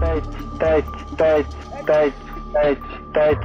teď, 0.00 0.24
teď, 0.58 0.84
teď, 1.16 1.46
teď, 1.86 2.14
teď, 2.52 2.78
teď. 3.12 3.38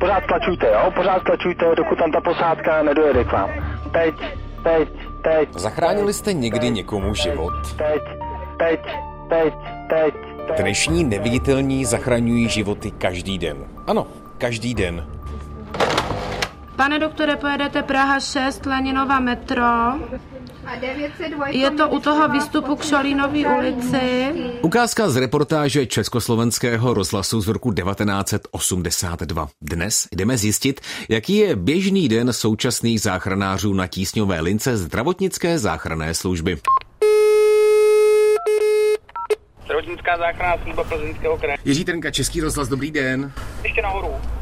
Pořád 0.00 0.26
tlačujte, 0.26 0.66
jo? 0.66 0.90
Pořád 0.96 1.22
tlačujte, 1.22 1.64
dokud 1.76 1.98
tam 1.98 2.12
ta 2.12 2.20
posádka 2.20 2.82
nedojede 2.82 3.24
k 3.24 3.32
vám. 3.32 3.50
Teď, 3.92 4.14
teď, 4.62 4.88
teď. 5.22 5.48
Zachránili 5.58 6.12
jste 6.12 6.32
někdy 6.32 6.70
někomu 6.70 7.14
život? 7.14 7.52
Teď, 7.76 8.02
teď, 8.58 8.80
teď, 9.28 9.54
teď, 9.88 10.14
teď. 10.48 10.58
Dnešní 10.60 11.04
neviditelní 11.04 11.84
zachraňují 11.84 12.48
životy 12.48 12.90
každý 12.90 13.38
den. 13.38 13.56
Ano, 13.86 14.06
každý 14.38 14.74
den. 14.74 15.06
Pane 16.76 16.98
doktore, 16.98 17.36
pojedete 17.36 17.82
Praha 17.82 18.20
6, 18.20 18.66
Leninova 18.66 19.20
metro. 19.20 19.64
Je 21.46 21.70
to 21.70 21.88
u 21.88 22.00
toho 22.00 22.28
výstupu 22.28 22.76
k 22.76 22.84
Šolínový 22.84 23.46
ulici. 23.46 24.32
Ukázka 24.62 25.08
z 25.08 25.16
reportáže 25.16 25.86
Československého 25.86 26.94
rozhlasu 26.94 27.40
z 27.40 27.48
roku 27.48 27.72
1982. 27.72 29.48
Dnes 29.62 30.08
jdeme 30.12 30.36
zjistit, 30.36 30.80
jaký 31.08 31.36
je 31.36 31.56
běžný 31.56 32.08
den 32.08 32.32
současných 32.32 33.00
záchranářů 33.00 33.74
na 33.74 33.86
tísňové 33.86 34.40
lince 34.40 34.76
zdravotnické 34.76 35.58
záchranné 35.58 36.14
služby. 36.14 36.58
Zdravotnická 39.64 40.18
záchranná 40.18 40.62
služba 40.62 40.84
Plzeňského 40.84 41.38
kraje. 41.38 41.56
Jiří 41.64 41.84
Trnka, 41.84 42.10
Český 42.10 42.40
rozhlas, 42.40 42.68
dobrý 42.68 42.90
den. 42.90 43.32
Ještě 43.62 43.82
nahoru. 43.82 44.35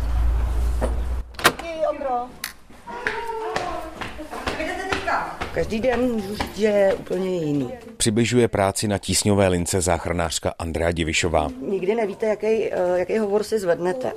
Každý 5.54 5.80
den 5.80 6.00
můžu 6.00 6.36
říct, 6.36 6.58
že 6.58 6.66
je 6.66 6.94
úplně 6.94 7.36
jiný. 7.38 7.72
Přibližuje 7.96 8.48
práci 8.48 8.88
na 8.88 8.98
tísňové 8.98 9.48
lince 9.48 9.80
záchranářka 9.80 10.54
Andrea 10.58 10.92
Divišová. 10.92 11.48
Nikdy 11.68 11.94
nevíte, 11.94 12.26
jaký, 12.26 12.46
eh, 12.46 12.98
jaký 12.98 13.18
hovor 13.18 13.42
si 13.42 13.58
zvednete. 13.58 14.12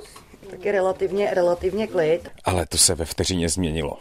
Tak 0.50 0.64
je 0.64 0.72
relativně, 0.72 1.34
relativně 1.34 1.86
klid. 1.86 2.28
Ale 2.44 2.66
to 2.66 2.78
se 2.78 2.94
ve 2.94 3.04
vteřině 3.04 3.48
změnilo. 3.48 3.96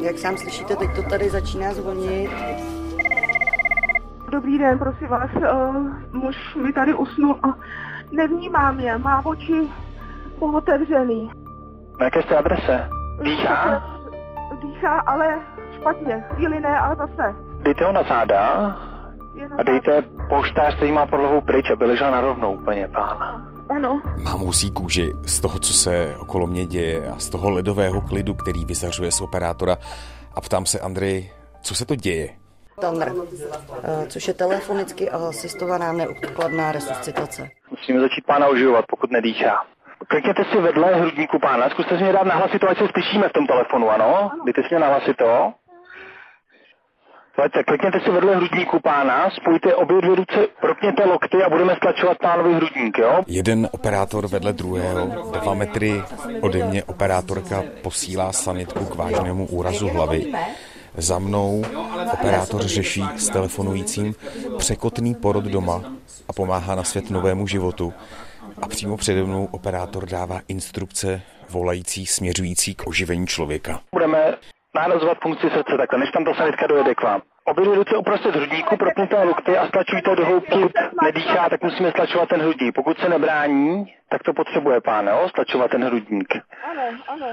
Jak 0.00 0.18
sám 0.18 0.36
slyšíte, 0.36 0.76
teď 0.76 0.90
to 0.96 1.02
tady 1.02 1.30
začíná 1.30 1.74
zvonit. 1.74 2.30
Dobrý 4.30 4.58
den, 4.58 4.78
prosím 4.78 5.08
vás, 5.08 5.30
uh, 5.34 6.22
muž 6.22 6.36
mi 6.62 6.72
tady 6.72 6.94
usnul 6.94 7.38
a 7.42 7.58
nevnímám 8.12 8.80
je, 8.80 8.98
má 8.98 9.26
oči 9.26 9.68
pootevřený. 10.38 11.30
Na 12.00 12.04
jaké 12.04 12.22
jste 12.22 12.36
adrese? 12.36 12.88
Dýchá? 13.22 13.84
Dýchá, 14.62 14.98
ale 14.98 15.38
špatně, 15.80 16.24
chvíli 16.34 16.60
ne, 16.60 16.78
ale 16.78 16.96
zase. 16.96 17.34
Dejte 17.62 17.84
ho 17.84 17.92
na 17.92 18.02
záda 18.02 18.48
a 19.58 19.62
dejte 19.62 20.02
poštář, 20.28 20.76
který 20.76 20.92
má 20.92 21.06
podlahu 21.06 21.40
pryč, 21.40 21.70
aby 21.70 21.84
ležel 21.84 22.10
na 22.10 22.20
rovnou 22.20 22.54
úplně, 22.54 22.88
pán. 22.88 23.48
Ano, 23.68 24.02
Mám 24.22 24.38
husí 24.40 24.70
kůži 24.70 25.12
z 25.26 25.40
toho, 25.40 25.58
co 25.58 25.72
se 25.72 26.16
okolo 26.18 26.46
mě 26.46 26.66
děje 26.66 27.08
a 27.08 27.18
z 27.18 27.28
toho 27.28 27.50
ledového 27.50 28.00
klidu, 28.00 28.34
který 28.34 28.64
vyzařuje 28.64 29.12
z 29.12 29.20
operátora. 29.20 29.76
A 30.34 30.40
ptám 30.40 30.66
se, 30.66 30.80
Andrej, 30.80 31.30
co 31.62 31.74
se 31.74 31.86
to 31.86 31.94
děje? 31.96 32.28
Tanr, 32.80 33.12
eh, 33.82 34.06
což 34.06 34.28
je 34.28 34.34
telefonicky 34.34 35.10
asistovaná 35.10 35.92
neodkladná 35.92 36.72
resuscitace. 36.72 37.48
Musíme 37.70 38.00
začít 38.00 38.26
pána 38.26 38.46
oživovat, 38.46 38.84
pokud 38.90 39.10
nedýchá. 39.10 39.64
Klikněte 40.08 40.44
si 40.44 40.60
vedle 40.60 40.94
hrudníku 40.94 41.38
pána, 41.38 41.70
zkuste 41.70 41.96
si 41.98 42.02
mě 42.02 42.12
dát 42.12 42.26
na 42.26 42.34
hlasito, 42.34 42.68
ať 42.68 42.78
se 42.78 42.88
slyšíme 42.92 43.28
v 43.28 43.32
tom 43.32 43.46
telefonu, 43.46 43.90
ano? 43.90 44.30
Dejte 44.44 44.62
si 44.62 44.68
mě 44.70 44.78
na 44.78 44.86
hlasito. 44.86 45.52
Pojďte, 47.36 47.64
klikněte 47.64 48.00
si 48.00 48.10
vedle 48.10 48.36
hrudníku 48.36 48.80
pána, 48.80 49.30
spojte 49.30 49.74
obě 49.74 50.00
dvě 50.00 50.16
ruce, 50.16 50.46
propněte 50.60 51.04
lokty 51.04 51.42
a 51.42 51.50
budeme 51.50 51.76
stlačovat 51.76 52.18
pánovi 52.18 52.54
hrudník, 52.54 52.98
jo? 52.98 53.20
Jeden 53.26 53.68
operátor 53.72 54.26
vedle 54.28 54.52
druhého, 54.52 55.06
dva 55.32 55.54
metry 55.54 56.02
ode 56.40 56.64
mě 56.64 56.84
operátorka 56.84 57.62
posílá 57.82 58.32
sanitku 58.32 58.84
k 58.84 58.94
vážnému 58.94 59.46
úrazu 59.46 59.88
hlavy. 59.88 60.32
Za 60.96 61.18
mnou 61.18 61.64
operátor 62.12 62.62
řeší 62.62 63.04
s 63.16 63.28
telefonujícím 63.28 64.14
překotný 64.58 65.14
porod 65.14 65.44
doma 65.44 65.82
a 66.28 66.32
pomáhá 66.32 66.74
na 66.74 66.84
svět 66.84 67.10
novému 67.10 67.46
životu. 67.46 67.94
A 68.62 68.68
přímo 68.68 68.96
přede 68.96 69.22
mnou 69.22 69.48
operátor 69.52 70.06
dává 70.06 70.40
instrukce 70.48 71.22
volající 71.50 72.06
směřující 72.06 72.74
k 72.74 72.86
oživení 72.86 73.26
člověka. 73.26 73.80
Budeme 73.92 74.34
nahrazovat 74.74 75.18
funkci 75.22 75.46
srdce 75.50 75.76
takhle, 75.76 75.98
než 75.98 76.10
tam 76.10 76.24
ta 76.24 76.34
sanitka 76.34 76.66
dojede 76.66 76.94
k 76.94 77.02
vám. 77.02 77.22
Obě 77.44 77.64
ruce 77.64 77.96
uprostřed 77.96 78.34
hrudníku, 78.36 78.76
propněte 78.76 79.22
lokty 79.24 79.58
a 79.58 79.66
stlačujte 79.66 80.16
do 80.16 80.26
hloubky, 80.26 80.58
nedýchá, 81.02 81.48
tak 81.48 81.62
musíme 81.62 81.90
stlačovat 81.90 82.28
ten 82.28 82.40
hrudník. 82.40 82.74
Pokud 82.74 82.98
se 82.98 83.08
nebrání, 83.08 83.94
tak 84.10 84.22
to 84.22 84.32
potřebuje 84.32 84.80
pán, 84.80 85.06
jo, 85.06 85.28
stlačovat 85.28 85.70
ten 85.70 85.84
hrudník. 85.84 86.28
ano, 86.70 86.82
ano. 87.08 87.26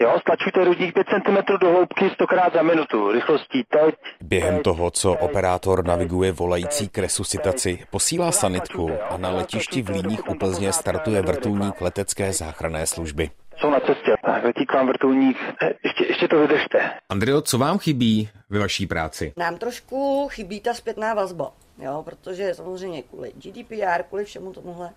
Jo, 0.00 0.16
stlačujte 0.20 0.60
hrudník 0.60 0.94
5 0.94 1.06
cm 1.06 1.36
do 1.60 1.70
hloubky 1.70 2.10
100 2.10 2.26
krát 2.26 2.52
za 2.54 2.62
minutu, 2.62 3.12
rychlostí 3.12 3.64
teď. 3.68 3.94
Během 4.20 4.62
toho, 4.62 4.90
co 4.90 5.12
operátor 5.14 5.86
naviguje 5.86 6.32
volající 6.32 6.88
k 6.88 6.98
resuscitaci, 6.98 7.78
posílá 7.90 8.32
sanitku 8.32 8.90
a 9.10 9.16
na 9.16 9.30
letišti 9.30 9.82
v 9.82 9.88
Líních 9.88 10.28
u 10.28 10.34
Plzně 10.34 10.72
startuje 10.72 11.22
vrtulník 11.22 11.80
letecké 11.80 12.32
záchranné 12.32 12.86
služby. 12.86 13.30
Jsou 13.60 13.70
na 13.70 13.80
cestě, 13.80 14.14
tak 14.26 14.44
letí 14.44 14.66
k 14.66 14.74
vám 14.74 14.86
vrtulník. 14.86 15.36
Eh, 15.62 15.70
Ještě, 15.84 16.04
ještě 16.06 16.28
to 16.28 16.40
vydržte. 16.40 16.90
Andreo, 17.08 17.40
co 17.40 17.58
vám 17.58 17.78
chybí 17.78 18.28
ve 18.50 18.58
vaší 18.58 18.86
práci? 18.86 19.32
Nám 19.36 19.56
trošku 19.56 20.28
chybí 20.32 20.60
ta 20.60 20.74
zpětná 20.74 21.14
vazba, 21.14 21.50
jo, 21.78 22.02
protože 22.04 22.54
samozřejmě 22.54 23.02
kvůli 23.02 23.32
GDPR, 23.36 24.02
kvůli 24.08 24.24
všemu 24.24 24.52
tomuhle, 24.52 24.90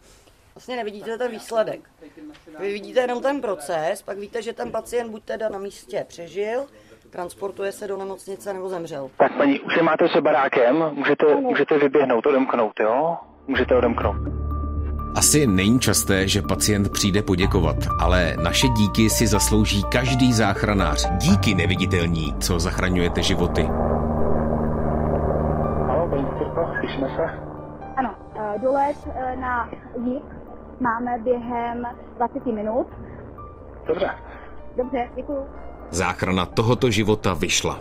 vlastně 0.56 0.76
nevidíte 0.76 1.18
ten 1.18 1.32
výsledek. 1.32 1.90
Vy 2.60 2.74
vidíte 2.74 3.00
jenom 3.00 3.22
ten 3.22 3.42
proces, 3.42 4.02
pak 4.02 4.18
víte, 4.18 4.42
že 4.42 4.54
ten 4.54 4.72
pacient 4.72 5.12
buď 5.12 5.24
teda 5.24 5.50
na 5.50 5.60
místě 5.60 6.06
přežil, 6.08 6.66
transportuje 7.10 7.72
se 7.72 7.88
do 7.88 7.98
nemocnice 7.98 8.54
nebo 8.54 8.70
zemřel. 8.70 9.10
Tak 9.18 9.38
paní, 9.38 9.60
už 9.60 9.76
je 9.78 9.84
máte 9.84 10.10
se 10.10 10.22
barákem, 10.22 10.76
můžete, 10.94 11.36
můžete 11.36 11.78
vyběhnout, 11.78 12.26
odemknout, 12.26 12.80
jo? 12.80 13.18
Můžete 13.48 13.76
odemknout. 13.76 14.42
Asi 15.16 15.48
není 15.48 15.80
časté, 15.80 16.28
že 16.28 16.42
pacient 16.42 16.92
přijde 16.92 17.22
poděkovat, 17.22 17.76
ale 18.00 18.36
naše 18.44 18.68
díky 18.68 19.10
si 19.10 19.28
zaslouží 19.28 19.84
každý 19.92 20.34
záchranář. 20.34 21.12
Díky 21.18 21.56
neviditelní, 21.56 22.36
co 22.40 22.60
zachraňujete 22.60 23.24
životy. 23.24 23.64
Halo, 25.88 26.10
paní 26.10 26.24
doktorko, 26.24 26.74
slyšíme 26.80 27.08
se? 27.16 27.24
Ano, 27.96 28.16
eh, 28.36 28.60
dolet 28.60 28.98
eh, 29.16 29.36
na 29.36 29.70
jih 30.06 30.41
máme 30.82 31.18
během 31.24 31.84
20 32.16 32.46
minut. 32.46 32.88
Dobře. 33.88 34.10
Dobře, 34.78 35.10
děkuji. 35.16 35.46
Záchrana 35.90 36.46
tohoto 36.46 36.90
života 36.92 37.34
vyšla. 37.34 37.80